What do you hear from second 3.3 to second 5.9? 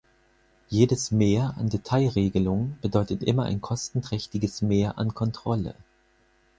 ein kostenträchtiges Mehr an Kontrolle.